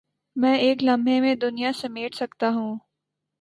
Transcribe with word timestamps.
میں 0.35 0.53
ایک 0.57 0.83
لمحے 0.83 1.19
میں 1.21 1.33
دنیا 1.35 1.71
سمیٹ 1.73 2.15
سکتا 2.15 2.49
ہوں 2.49 2.75